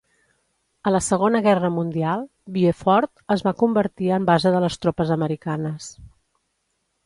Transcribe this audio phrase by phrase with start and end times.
[0.91, 2.23] A la Segona Guerra Mundial,
[2.57, 5.95] Vieux Fort es va convertir en base de les tropes americanes.